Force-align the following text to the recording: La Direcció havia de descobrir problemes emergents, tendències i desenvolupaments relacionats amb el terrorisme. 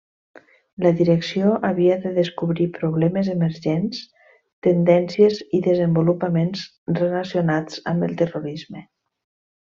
La 0.83 0.91
Direcció 0.99 1.49
havia 1.67 1.97
de 2.05 2.13
descobrir 2.15 2.65
problemes 2.79 3.29
emergents, 3.35 3.99
tendències 4.71 5.37
i 5.59 5.63
desenvolupaments 5.71 6.63
relacionats 7.05 7.83
amb 7.93 8.07
el 8.13 8.17
terrorisme. 8.25 8.83